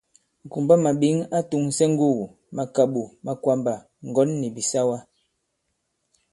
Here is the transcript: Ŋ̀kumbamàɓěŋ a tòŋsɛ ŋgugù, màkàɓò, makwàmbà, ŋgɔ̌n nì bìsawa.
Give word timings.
Ŋ̀kumbamàɓěŋ 0.51 1.15
a 1.35 1.39
tòŋsɛ 1.49 1.85
ŋgugù, 1.93 2.25
màkàɓò, 2.55 3.03
makwàmbà, 3.25 3.73
ŋgɔ̌n 4.07 4.29
nì 4.39 4.47
bìsawa. 4.55 4.97